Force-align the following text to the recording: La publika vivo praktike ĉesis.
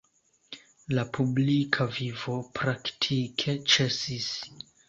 La 0.97 1.03
publika 1.17 1.87
vivo 1.99 2.39
praktike 2.57 3.59
ĉesis. 3.75 4.33